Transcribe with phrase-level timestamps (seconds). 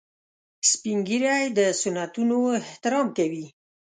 [0.69, 3.45] سپین ږیری د سنتونو احترام کوي